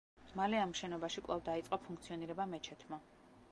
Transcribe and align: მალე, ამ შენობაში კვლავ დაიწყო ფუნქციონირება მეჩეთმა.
მალე, 0.37 0.55
ამ 0.67 0.73
შენობაში 0.79 1.23
კვლავ 1.27 1.45
დაიწყო 1.51 1.79
ფუნქციონირება 1.85 2.51
მეჩეთმა. 2.57 3.03